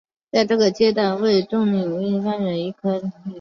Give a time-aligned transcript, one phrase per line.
[0.31, 3.21] 在这个阶段也以重力微透镜法发现了第一颗行星。